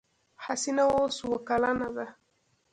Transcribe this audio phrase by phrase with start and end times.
[0.43, 2.05] حسينه اوس اوه کلنه ده.